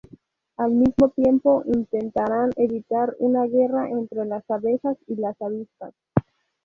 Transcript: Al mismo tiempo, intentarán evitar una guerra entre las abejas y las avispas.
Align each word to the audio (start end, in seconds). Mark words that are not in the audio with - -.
Al 0.57 0.71
mismo 0.71 1.09
tiempo, 1.09 1.61
intentarán 1.67 2.49
evitar 2.55 3.15
una 3.19 3.45
guerra 3.45 3.87
entre 3.91 4.25
las 4.25 4.43
abejas 4.49 4.97
y 5.05 5.15
las 5.17 5.39
avispas. 5.39 5.93